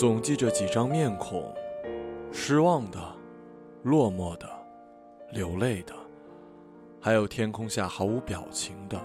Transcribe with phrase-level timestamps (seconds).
[0.00, 1.54] 总记着几张面孔：
[2.32, 2.98] 失望的、
[3.82, 4.48] 落寞的、
[5.30, 5.92] 流泪的，
[6.98, 8.98] 还有天空下毫无表情的，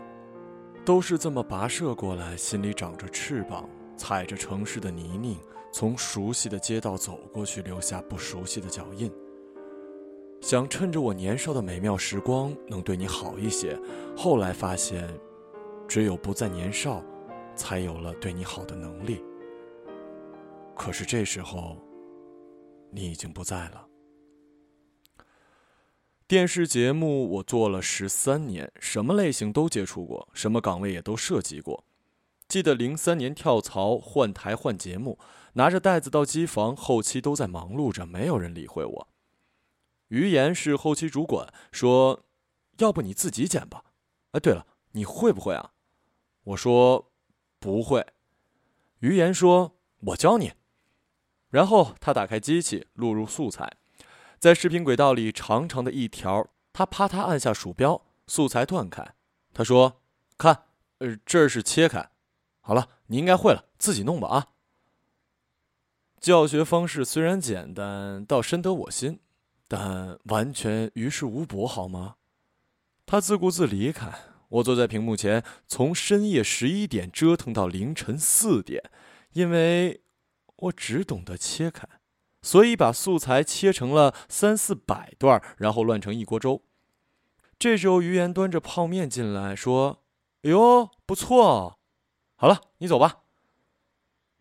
[0.86, 5.36] 都是这么跋涉过来，心里长着翅膀，踩着城市的泥泞，
[5.70, 9.12] 从熟悉的街道走过去，留下不熟悉的脚印。
[10.40, 13.78] 想趁着我年少的美妙时光能对你好一些，
[14.16, 15.06] 后来发现，
[15.90, 17.04] 只有不再年少，
[17.54, 19.22] 才有了对你好的能力。
[20.76, 21.82] 可是这时候，
[22.92, 23.88] 你已经不在了。
[26.28, 31.86] 电视节目我做了十三年，什么类型都接触过，什么岗位也都涉及过。
[32.48, 35.18] 记得零三年跳槽换台换节目，
[35.54, 39.08] 拿着袋子到机房，后期都在忙碌着，没有人理会我。
[40.10, 42.26] 于言是后期主管，说
[42.78, 43.86] ：“要不你自己剪吧。”
[44.34, 45.72] 哎，对了，你会不会啊？
[46.44, 47.12] 我说
[47.60, 48.06] ：“不会。”
[49.00, 50.54] 于言说：“我教你。”
[51.50, 53.78] 然后他打开机器，录入素材，
[54.40, 59.16] 在视频轨道里长长的一条，他啪嗒按下鼠标，素材断开。
[59.54, 60.02] 他说
[60.38, 60.64] ：“看，
[61.00, 62.10] 呃，这是切开。
[62.62, 64.48] 好了，你应该会了，自己弄吧啊。”
[66.20, 69.20] 教学方式虽然简单，倒深得我心。
[69.68, 72.18] 但完全于事无补，好吗？
[73.08, 74.14] 他自顾自离开，
[74.50, 78.92] 我坐在屏幕前，从深夜十一点折腾到凌晨四点，
[79.34, 80.04] 因为
[80.58, 81.88] 我只懂得切开，
[82.42, 86.64] 所以把素材切成了三四百段，然后乱成一锅粥。
[87.58, 90.04] 这时候，于岩端着泡面进来，说
[90.44, 91.80] ：“哎呦，不错，
[92.36, 93.24] 好了，你走吧。”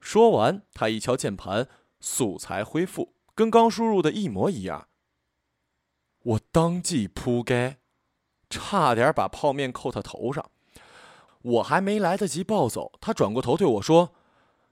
[0.00, 1.68] 说完，他一敲键盘，
[2.00, 4.88] 素材恢复，跟刚输入的一模一样。
[6.22, 7.78] 我当即扑街，
[8.50, 10.50] 差点把泡面扣他头上。
[11.42, 14.14] 我还没来得及暴走，他转过头对我说：“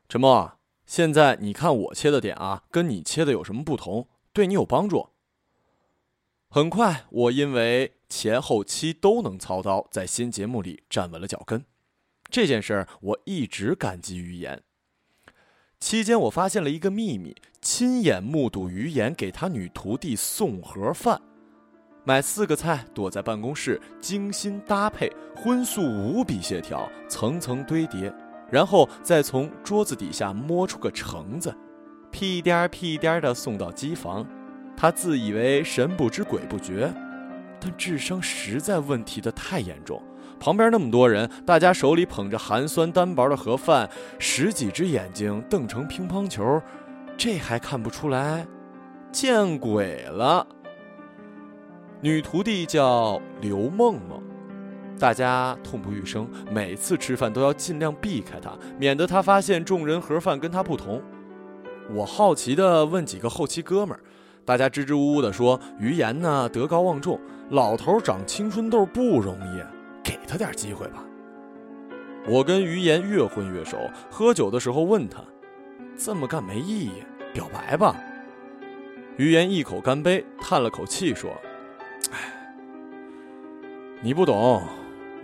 [0.09, 4.09] 陈默，现在你看我切的点啊，跟你切的有什么不同？
[4.33, 5.09] 对你有帮助。”
[6.49, 11.65] 很快，我因为前后期都能操刀，在新节目里站稳了脚跟。
[12.29, 14.63] 这件事儿，我一直感激于言。
[15.81, 21.21] 期间，我发现了一个秘密：亲眼目睹于言给他女徒弟送盒饭。
[22.05, 28.13] 买四个菜，躲在办公室精心搭配，荤素无比协调，层层堆叠，
[28.53, 31.53] 然后再从桌子底下摸出个橙子，
[32.11, 34.27] 屁颠儿屁颠儿的送到机房。
[34.77, 36.93] 他自以为神不知鬼不觉，
[37.59, 40.03] 但智商实在问题的太严重。
[40.39, 46.61] 旁边那么多人，大家手里捧着寒酸单薄的盒饭，十几只眼睛瞪成乒乓球，
[47.17, 48.47] 这还看不出来？
[49.13, 50.47] 见鬼了！
[52.01, 54.21] 女徒弟叫刘梦梦，
[54.99, 61.03] 大家痛不欲生，每次吃饭都要尽量避开他，免得他发现众人盒饭跟他不同。
[61.91, 64.01] 我好奇地问几个后期哥们儿，
[64.45, 67.21] 大家支支吾吾地说：“于言呢，德高望重，
[67.51, 69.61] 老头长青春痘不容易，
[70.05, 71.05] 给他点机会吧。”
[72.29, 75.19] 我跟于言越混越熟，喝酒的时候问他
[75.99, 77.03] ：“这么干没意义，
[77.35, 77.97] 表白吧。”
[79.19, 81.33] 于言一口干杯，叹了口气说。
[82.13, 82.19] 哎
[84.05, 84.63] 你不懂，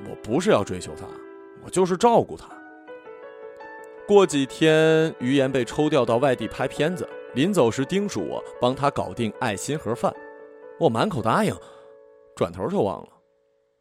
[0.06, 1.06] 我不是要追求她，
[1.64, 2.48] 我就是照顾她。
[4.06, 10.14] 过几天，于言被抽调到外地拍片子，临走时叮嘱我帮他搞定爱心盒饭，
[10.80, 11.54] 我满口答应，
[12.34, 13.08] 转头就忘了。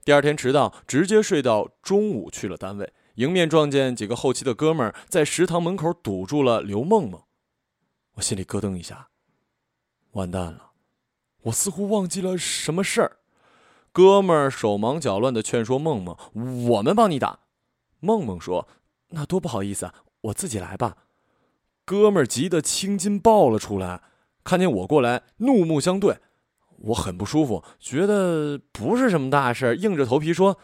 [0.03, 7.21] 第二天迟到，直接睡到中午去了单位，迎面撞见几个后期的哥们儿在食堂门口堵住了刘梦梦，
[8.15, 9.07] 我心里咯噔一下，
[10.11, 10.71] 完蛋了，
[11.43, 13.17] 我似乎忘记了什么事儿。
[13.97, 16.15] 哥们儿手忙脚乱的劝说梦梦
[16.69, 17.39] ：“我们帮你打。”
[17.99, 18.67] 梦梦说
[19.09, 20.97] ：“那多不好意思啊，我自己来吧。”
[21.83, 24.03] 哥们儿急得青筋爆了出来，
[24.43, 26.19] 看见我过来，怒目相对。
[26.77, 30.59] 我很不舒服，觉得不是什么大事，硬着头皮说：“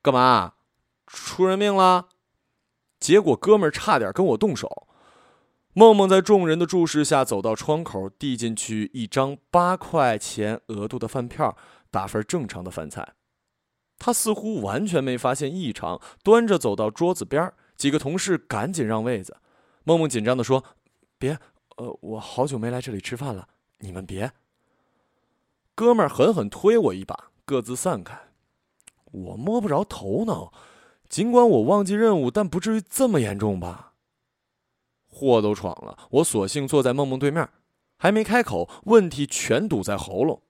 [0.00, 0.52] 干嘛？
[1.08, 2.10] 出人命了？”
[3.00, 4.86] 结果哥们儿差点跟我动手。
[5.72, 11.56] 梦梦在众人的注视下走到窗口，递进去一张八块钱额度的饭票。
[11.92, 13.14] 打份正常的饭菜，
[13.98, 19.36] 他似乎完全没发现异常，端着走到桌子边几个同事赶紧让位子。
[19.84, 20.64] 梦梦紧张地说
[21.18, 21.38] ：“别，
[21.76, 23.46] 呃，我好久没来这里吃饭了，
[23.78, 24.32] 你们别。”
[25.76, 28.18] 哥们儿狠狠推我一把，各自散开。
[29.10, 30.52] 我摸不着头脑，
[31.08, 33.92] 尽管我忘记任务，但不至于这么严重吧？
[35.08, 37.46] 祸都闯了，我索性坐在梦梦对面，
[37.98, 40.42] 还没开口，问题全堵在喉咙。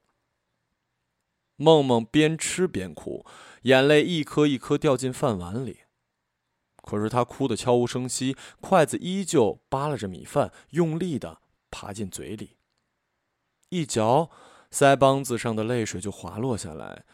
[1.62, 3.24] 梦梦边吃边哭，
[3.62, 5.78] 眼泪一颗一颗掉进饭碗里。
[6.82, 11.38] 可是她哭得悄无声息，筷子依旧扒拉着米饭，用力的
[11.70, 12.56] 爬进嘴里。
[13.68, 14.28] 一嚼，
[14.72, 17.04] 腮帮子上的泪水就滑落下来。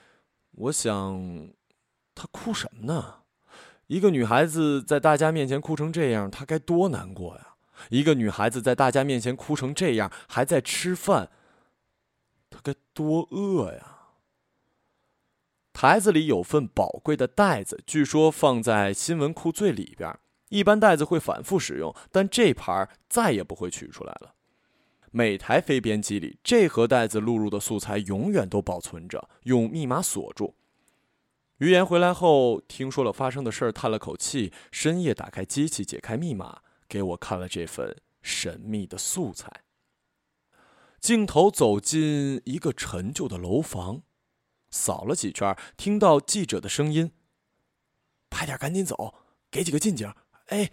[0.52, 1.52] 我想，
[2.14, 3.16] 她哭什么呢？
[3.88, 7.56] 一个女孩子在大家面前哭成这样，她该多难过呀！
[7.90, 11.30] 一个女孩子在大家面前哭成这样，还在吃饭，
[12.50, 13.97] 她该多饿呀！
[15.80, 20.12] 台子里有份宝贵的袋子，据说放在新闻库最里边。
[20.48, 24.34] 一般袋子会反复使用，但这盘再也不会取出来了。
[25.12, 30.56] 每台非编机里，这盒袋子录入的素材永远都保存着，用密码锁住。
[31.58, 39.62] 于言回来后，听说了发生的事儿，叹了口气，深夜打开机器，解开密码，给我看了这份神秘的素材。
[40.98, 44.02] 镜头走进一个陈旧的楼房。
[44.70, 47.12] 扫了几圈，听到记者的声音
[48.30, 49.14] ：“拍点，赶紧走，
[49.50, 50.12] 给几个近景。”
[50.48, 50.70] 哎，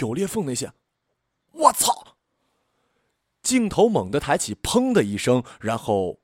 [0.00, 0.72] 有裂缝那些。
[1.50, 2.16] 我操！
[3.42, 6.20] 镜头猛地抬起，砰的一声，然后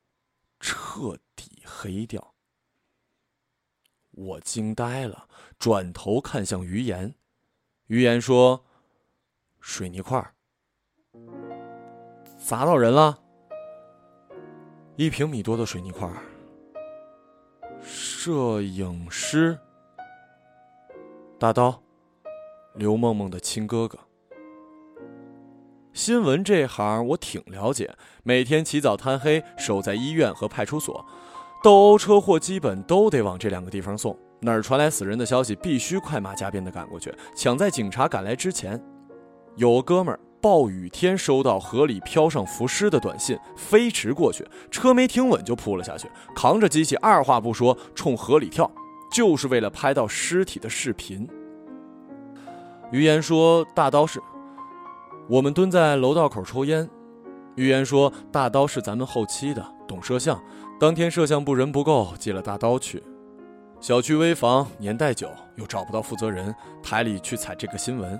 [0.59, 2.33] 彻底黑掉。
[4.11, 5.27] 我惊呆了，
[5.57, 7.15] 转头看向于言。
[7.87, 8.65] 于言说
[9.59, 10.33] ：“水泥块
[12.37, 13.21] 砸到人了，
[14.95, 16.09] 一平米多的水泥块。”
[17.81, 19.57] 摄影师
[21.37, 21.81] 大刀，
[22.75, 23.97] 刘梦梦的亲哥哥。
[25.93, 31.05] 新闻这行我挺了解，每天起早贪黑守在医院和派出所，
[31.63, 34.17] 斗殴车祸基本都得往这两个地方送。
[34.41, 38.81] 哪儿传来死人的消息，必须快马加鞭的赶过去，抢在警察赶来之前。
[39.55, 40.19] 有哥们儿。
[40.41, 48.71] 暴雨天收到河里漂上浮尸的短信，飞驰过去，车没停稳就扑了下去，扛着机器，二话不说冲河里跳，
[49.11, 51.27] 就是为了拍到尸体的视频。
[52.91, 54.21] 于言说：“大刀是，
[55.27, 56.89] 我们蹲在楼道口抽烟。”
[57.55, 60.41] 于言说：“大刀是咱们后期的，懂摄像。
[60.79, 63.03] 当天摄像部人不够，借了大刀去。
[63.81, 68.19] 小区危房，年代久，又找不到负责人，台里去采这个新闻。”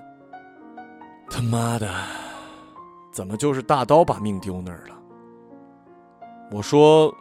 [1.29, 1.89] 他妈的，
[3.11, 4.95] 怎么就是大刀把命丢那儿了？
[6.51, 7.13] 我说，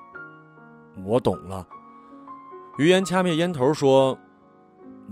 [1.05, 1.67] 我懂了。
[2.79, 4.19] 于言掐灭烟头说：“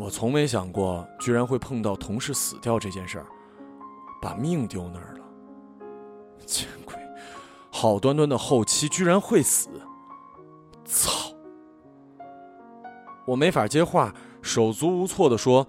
[0.00, 3.26] 我从没想过，居然会碰到同事死掉这件事儿，
[4.22, 5.24] 把命丢那儿了。
[6.46, 6.94] 见鬼！
[7.70, 9.68] 好端端的后期居然会死！
[10.84, 11.10] 操！
[13.26, 15.66] 我没法接话，手足无措的说：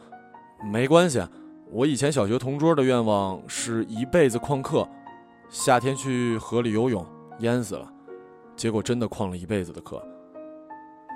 [0.71, 1.21] 没关系。”
[1.69, 4.87] 我以前小学同桌的愿望是一辈子旷课，
[5.49, 7.05] 夏天去河里游泳，
[7.39, 7.91] 淹死了，
[8.55, 10.01] 结果真的旷了一辈子的课。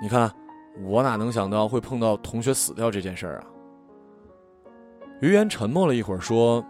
[0.02, 0.30] 你看，
[0.84, 3.46] 我哪能想到会碰到同学死掉这件事儿啊？
[5.22, 6.62] 于言沉默了一会儿，说：“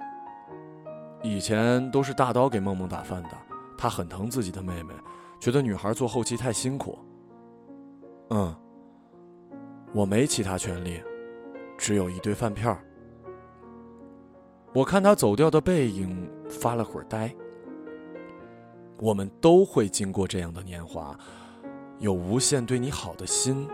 [1.24, 3.30] 以前都是大刀给梦梦打饭的，
[3.76, 4.94] 他很疼自己的妹妹，
[5.40, 6.96] 觉得女孩做后期太辛苦。
[8.30, 8.54] 嗯，
[9.92, 11.02] 我没其他权利，
[11.76, 12.78] 只有一堆饭票。”
[14.74, 17.30] 我看他走掉的背影，发了会儿呆。
[18.98, 21.14] 我们都会经过这样的年华，
[21.98, 23.68] 有无限对你好的心，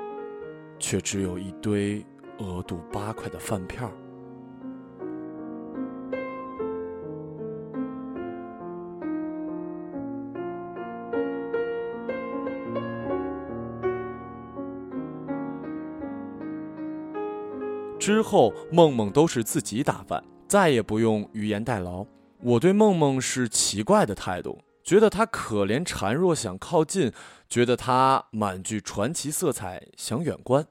[0.79, 2.05] 却只有一堆
[2.39, 3.89] 额度八块的饭票。
[18.01, 20.25] 之后，梦梦都是自己打饭。
[20.49, 22.07] 再也不用语言代劳。
[22.41, 27.11] 我对梦梦是奇怪的态度，觉得她可怜孱弱，想靠近；
[27.49, 30.67] 觉得她满具传奇色彩，想远观。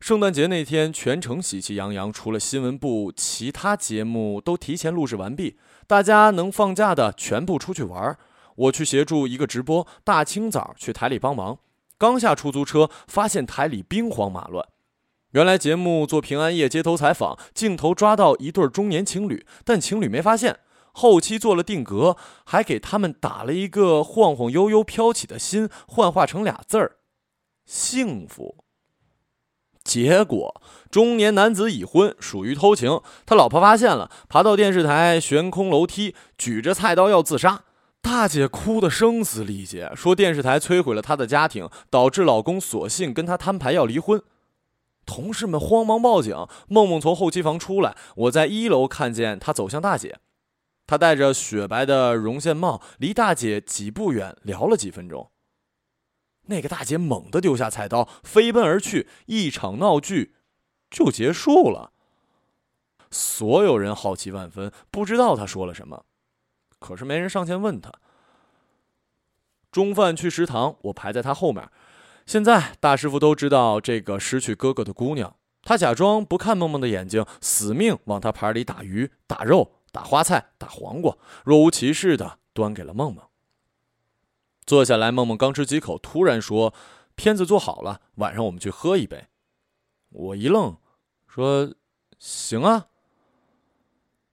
[0.00, 5.58] 圣诞节那天，全城喜气洋洋，除了新闻部，其他节目都提前录制完毕。
[5.86, 8.18] 大家能放假的全部出去玩。
[8.56, 11.58] 我去协助一个直播，大清早去台里帮忙。
[11.98, 14.66] 刚下出租车，发现台里兵荒马乱。
[15.32, 20.60] 原来节目做平安夜街头采访，镜头抓到一对中年情侣，但情侣没发现。
[20.92, 22.16] 后期做了定格，
[22.46, 26.96] 还给他们打了一个晃晃悠悠飘起的心，幻化成俩字儿：
[27.66, 28.64] 幸福。
[29.84, 37.64] 结果中年男子已婚，属于偷情，他老婆发现了，爬到电视台悬空楼梯，举着菜刀要自杀。
[38.00, 44.22] 大姐哭得声嘶力竭，说电视台摧毁了她的家庭，导致老公索性跟她摊牌要离婚。
[45.06, 46.34] 同事们慌忙报警。
[46.68, 50.18] 梦梦从后期房出来，我在一楼看见她走向大姐。
[50.86, 55.30] 她戴着雪白的绒线帽，离大姐几步远，聊了几分钟。
[56.48, 60.36] 那个大姐猛地丢下菜刀，飞奔而去，一场闹剧
[60.90, 61.92] 就结束了。
[63.10, 66.04] 所有人好奇万分，不知道他说了什么，
[66.78, 67.92] 可是没人上前问他。
[69.72, 71.68] 中饭去食堂，我排在他后面。
[72.26, 83.24] 现在大师傅都知道这个失去哥哥的姑娘，他假装不看梦梦的眼睛，死命往他盘里打鱼、打肉、打花菜、打黄瓜，若无其事的端给了梦梦。
[84.66, 86.74] 坐下来，梦梦刚吃几口，突然说
[87.14, 89.28] ：“片子做好了，晚上我们去喝一杯。”
[90.10, 90.76] 我一愣，
[91.28, 91.72] 说
[92.18, 92.86] ：“行啊。”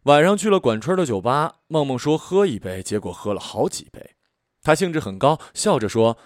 [0.03, 4.15] 晚上去了管春的酒吧，梦梦说喝一杯，结果喝了好几杯。
[4.63, 6.17] 他兴致很高，笑着说：“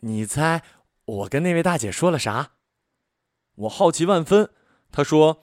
[0.00, 0.62] 你猜
[1.06, 2.52] 我跟那位大姐说了啥？”
[3.56, 4.50] 我好奇万分。
[4.92, 5.42] 她说：“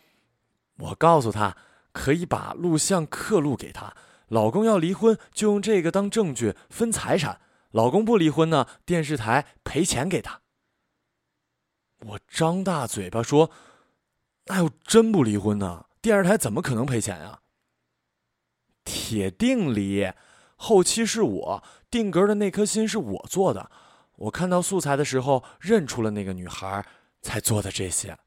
[0.79, 1.57] 我告诉她，
[1.91, 3.95] 可以把录像刻录给她，
[4.27, 7.41] 老公要离婚就用这个当证据分财产。”
[7.73, 10.41] 老公不离婚呢，电视台赔钱给他。
[12.05, 13.49] 我张大嘴巴说
[14.45, 17.39] ：“那要真不离婚呢，电视台怎么可能赔钱呀？”
[18.85, 20.11] 铁定离，
[20.55, 23.71] 后期是我定格的那颗心是我做的，
[24.23, 26.85] 我看到素材的时候认出了那个女孩，
[27.21, 28.17] 才做的这些。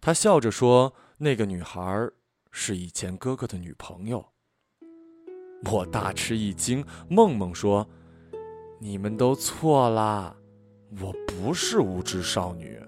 [0.00, 2.08] 他笑着说：“那个女孩
[2.52, 4.24] 是以前哥哥的女朋友。”
[5.68, 7.84] 我大吃一惊，梦梦说
[8.78, 10.36] ：“你们都错啦，
[11.00, 12.80] 我不是无知少女。”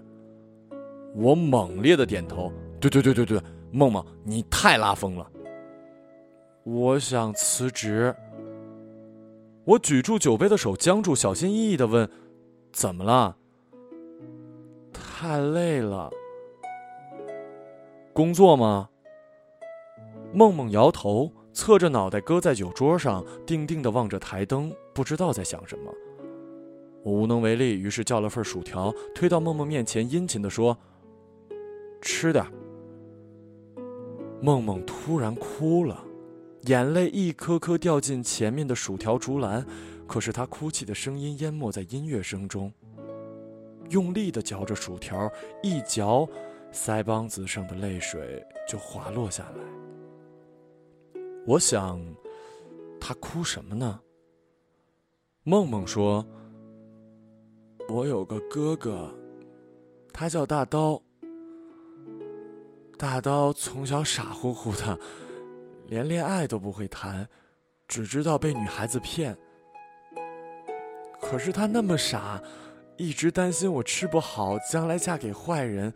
[1.13, 5.29] 我猛烈的点头：“对对对对对，梦梦，你太拉风了。”
[6.63, 8.15] 我想辞职。
[9.65, 12.09] 我举住酒杯的手僵住，小心翼翼的问
[12.73, 13.37] ：“怎么了？”
[14.93, 16.09] 太累了。
[18.13, 18.89] 工作吗？
[20.33, 21.31] 梦梦摇头。
[21.53, 25.91] 侧着脑袋搁在酒桌上，定定地望着台灯，不知道在想什么。
[27.03, 30.77] 我无能为力，于是叫了份薯条，推到梦梦面前，殷勤地说
[31.99, 32.45] ：“吃点。”
[34.41, 36.01] 梦梦突然哭了，
[36.63, 39.65] 眼泪一颗颗掉进前面的薯条竹篮，
[40.07, 42.71] 可是她哭泣的声音淹没在音乐声中。
[43.89, 45.29] 用力地嚼着薯条，
[45.61, 46.27] 一嚼，
[46.71, 51.21] 腮帮子上的泪水就滑落下来。
[51.45, 51.99] 我想，
[52.99, 53.99] 他哭什么呢？
[55.43, 56.23] 梦梦说
[57.89, 59.13] ：“我有个哥哥，
[60.13, 61.01] 他叫大刀。
[62.95, 64.97] 大刀从小傻乎乎的，
[65.91, 67.27] 连恋爱都不会谈，
[67.85, 69.37] 只知道被女孩子骗。
[71.19, 72.41] 可是他那么傻，
[72.95, 75.93] 一直担心我吃不好，将来嫁给坏人，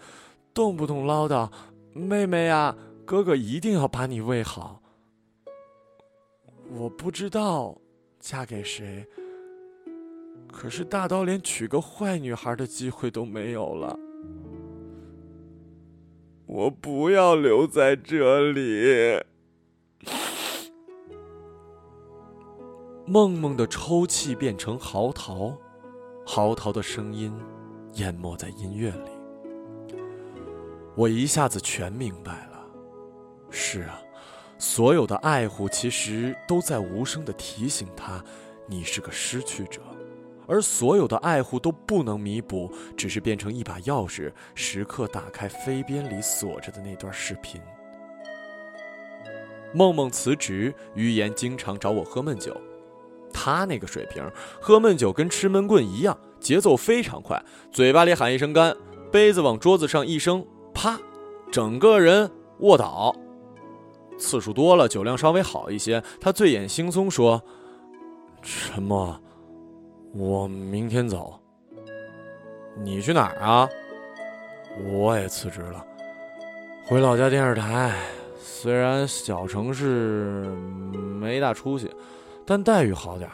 [0.53, 1.49] 动不动唠叨
[1.95, 2.75] ：‘妹妹呀，
[3.05, 4.81] 哥哥一定要把你喂好。’”
[6.75, 7.79] 我不知道
[8.19, 9.07] 嫁给谁，
[10.51, 13.97] 可是大刀连娶个坏女孩的机会都没有了。
[16.47, 19.23] 我不要留在这里。
[23.07, 25.55] 梦梦的抽泣变成嚎啕，
[26.25, 27.31] 嚎啕的声音
[27.93, 29.97] 淹没在音乐里。
[30.95, 32.65] 我一下子全明白了。
[33.49, 34.01] 是啊。
[34.57, 38.23] 所有的爱护其实都在无声的提醒他，
[38.67, 39.81] 你是个失去者，
[40.47, 47.61] 而所有的爱护都不能弥补，只是变成一把钥匙，时刻打开飞边里锁着的那段视频。
[49.73, 52.55] 梦梦辞职，于言经常找我喝闷酒，
[53.35, 54.23] 他那个水平，
[54.61, 58.75] 喝闷酒跟吃闷棍一样，节奏非常快，嘴巴里喊一声干，
[59.11, 60.97] 杯子往桌子上一扔，啪，
[61.51, 63.13] 整个人卧倒。
[64.17, 67.43] 次数多了，酒量稍微好一些，他醉眼惺忪说
[68.41, 69.19] ：“陈默，
[70.13, 71.37] 我明天走。
[72.81, 73.67] 你去哪儿啊？
[74.93, 75.85] 我也辞职了，
[76.85, 77.93] 回老家电视台。
[78.37, 80.45] 虽然小城市
[81.19, 81.91] 没大出息，
[82.45, 83.29] 但待遇好点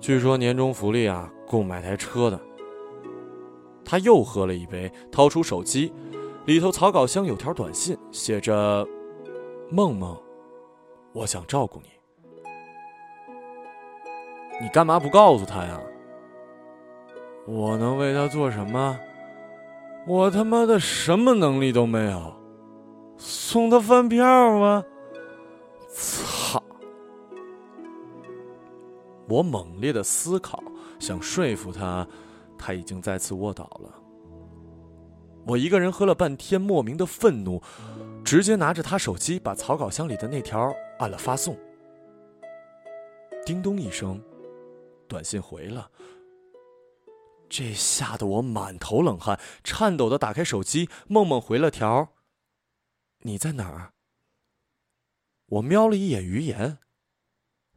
[0.00, 2.40] 据说年终福利啊，够买台车的。”
[3.84, 5.92] 他又喝了一杯，掏出手机，
[6.46, 8.86] 里头草稿箱有条短信，写着。
[9.70, 10.14] 梦梦，
[11.14, 11.88] 我想照顾你，
[14.60, 15.80] 你干嘛不告诉他呀？
[17.46, 18.98] 我能为他做什么？
[20.06, 22.34] 我他妈的什么能力都没有，
[23.16, 24.84] 送他饭票吗？
[25.88, 26.31] 操！
[29.32, 30.62] 我猛烈的思考，
[31.00, 32.06] 想说服他，
[32.58, 33.98] 他已经再次卧倒了。
[35.46, 37.62] 我一个人喝了半天，莫名的愤怒。
[38.22, 41.58] 直接拿着他手机，把草稿箱里的那条按了发送。
[43.46, 44.22] 叮咚一声，
[45.08, 45.90] 短信回了。
[47.48, 52.12] 这吓得我满头冷汗，颤抖的打开手机，梦梦回了条
[53.24, 53.94] ：“你在哪儿？”
[55.48, 56.78] 我瞄了一眼余言，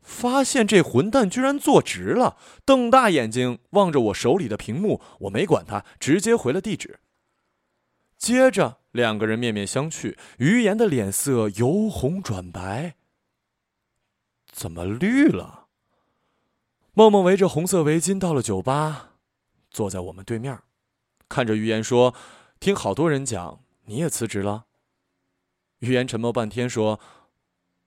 [0.05, 5.01] 发现这混蛋居然坐直了，瞪大眼睛望着我手里的屏幕。
[5.21, 6.99] 我没管他，直接回了地址。
[8.17, 12.95] 接着，两个人面面相觑，于言的脸色由红转白。
[14.49, 15.67] 怎么绿了？
[16.93, 19.15] 梦梦围着红色围巾到了酒吧，
[19.69, 20.57] 坐在我们对面，
[21.27, 22.15] 看着于言说
[22.61, 24.65] ：“听好多人讲，你也辞职了。”
[25.79, 27.01] 于言沉默半天说：“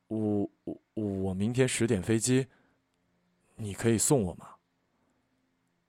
[0.09, 2.49] 我我我明天十点飞机，
[3.57, 4.57] 你可以送我吗？”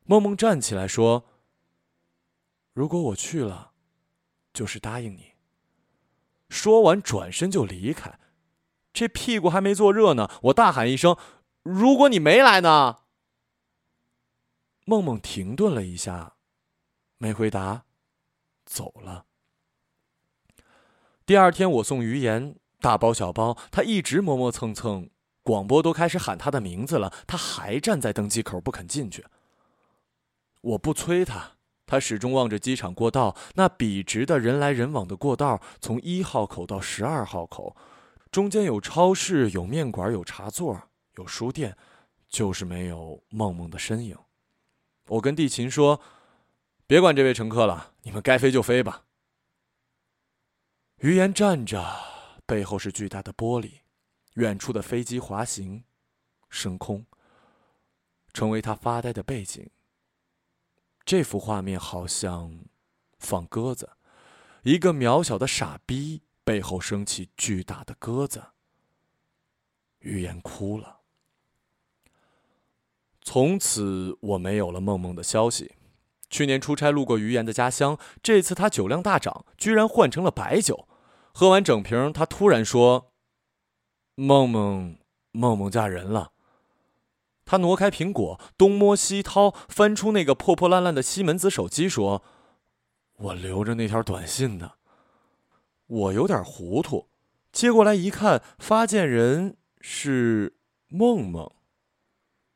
[0.05, 1.25] 梦梦站起来说
[2.73, 3.73] ：“如果我去了，
[4.53, 5.33] 就是答应你。”
[6.49, 8.19] 说完转身就离开。
[8.91, 11.15] 这屁股还没坐热呢，我大喊一声
[11.61, 13.01] ：“如果你没来呢？”
[14.85, 16.37] 梦梦停顿了一下，
[17.19, 17.85] 没回答，
[18.65, 19.27] 走了。
[21.27, 25.09] 第二天，我送于言大包小包，他一直磨磨蹭蹭，
[25.43, 29.25] 广播都开始喊他的名字了，他还站在登机口不肯进去。
[30.62, 31.53] 我不催他，
[31.86, 37.75] 他始终望着机场过道，那笔直的人来人往的过道，从一号口到十二号口。
[38.31, 40.79] 中间有超市，有面馆，有茶座，
[41.15, 41.75] 有书店，
[42.27, 44.15] 就是没有梦梦的身影。
[45.07, 46.00] 我跟地勤说
[46.86, 49.05] ：“别管这位乘客了，你们该飞就飞吧。”
[51.01, 51.83] 于言站着，
[52.50, 53.82] 背后是巨大的玻璃，
[54.34, 55.84] 远处的飞机滑行、
[56.50, 57.06] 升空，
[58.34, 59.70] 成为他发呆的背景。
[61.06, 62.65] 这幅画面好像
[63.20, 63.91] 放鸽子，
[64.63, 66.24] 一个渺小的傻逼。
[66.44, 68.44] 背后升起巨大的鸽子。
[70.00, 71.01] 余言哭了。
[73.22, 75.75] 从此我没有了梦梦的消息。
[76.27, 80.88] 去年出差路过于言的家乡，这次他酒量大涨，居然换成了白酒。
[81.33, 83.13] 喝完整瓶，他突然说
[84.15, 85.00] ：“梦梦，
[85.31, 86.33] 梦梦嫁人了。”
[87.46, 92.24] 他挪开苹果，东摸西掏，翻出那个破破烂烂的西门子手机，说
[93.18, 94.74] ：“我留着那条短信呢。”
[95.87, 97.09] 我有点糊涂，
[97.51, 101.51] 接过来一看，发件人是梦梦。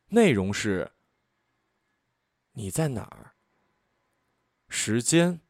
[0.09, 0.91] 内容是：
[2.51, 3.33] 你在哪儿？
[4.69, 5.41] 时间：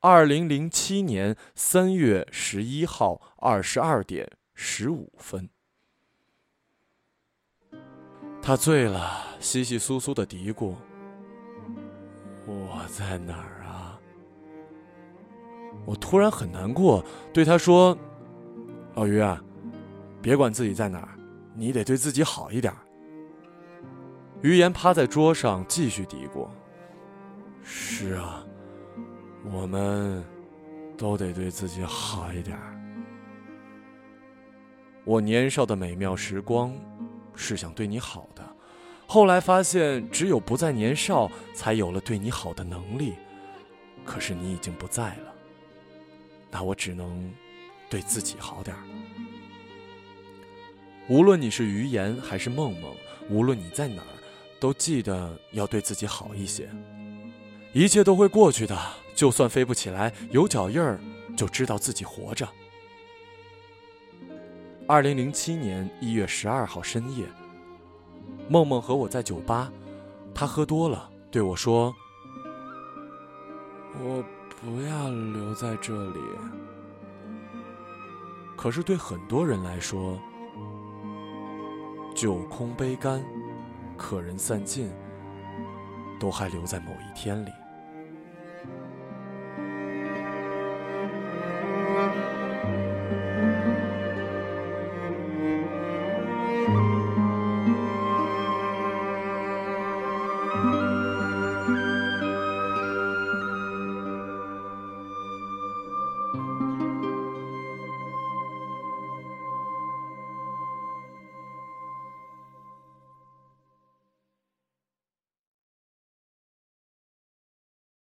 [0.00, 5.50] 二零零七年三月十一号二十二点十五分。
[8.40, 10.74] 他醉了，稀稀疏疏的嘀咕
[12.46, 13.98] ：“我在哪儿啊？”
[15.84, 17.98] 我突然很难过，对他说
[18.94, 19.42] ：“老于啊，
[20.22, 21.08] 别管自己在哪儿，
[21.56, 22.72] 你得对自己好一点。”
[24.42, 26.48] 于言趴在桌上继续嘀咕
[27.64, 28.46] ：“是啊，
[29.50, 30.24] 我们
[30.96, 32.58] 都得对自己好一点。”
[35.04, 36.74] 我年少的美妙时光
[37.34, 38.46] 是想对你好的，
[39.06, 43.14] 后来发现只有不再年少，才有了对你好的能力。
[44.04, 45.34] 可是你已经不在了。
[46.50, 47.32] 那我只能
[47.88, 48.82] 对自己好点儿。
[51.08, 52.94] 无论你是于言还是梦梦，
[53.30, 54.08] 无论你在哪儿，
[54.60, 56.68] 都记得要对自己好一些。
[57.78, 58.76] 一切都会过去的，
[59.14, 60.98] 就算飞不起来，有脚印儿，
[61.36, 62.48] 就知道自己活着。
[64.88, 67.24] 二零零七年一月十二号深夜，
[68.48, 69.70] 梦梦和我在酒吧，
[70.34, 71.94] 她喝多了，对我说
[74.02, 74.24] ：“我。”
[74.60, 76.18] 不要留在这里。
[78.56, 80.18] 可是对很多人来说，
[82.12, 83.24] 酒空杯干，
[83.96, 84.90] 客人散尽，
[86.18, 87.50] 都还留在某一天里。